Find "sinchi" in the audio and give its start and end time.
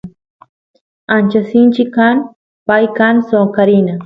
1.49-1.83